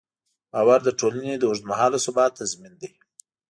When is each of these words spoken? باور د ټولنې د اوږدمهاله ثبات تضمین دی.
باور 0.53 0.79
د 0.83 0.89
ټولنې 0.99 1.33
د 1.37 1.43
اوږدمهاله 1.49 1.97
ثبات 2.05 2.31
تضمین 2.39 2.73
دی. 2.81 2.89